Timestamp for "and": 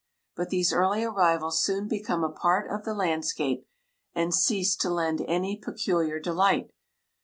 4.15-4.33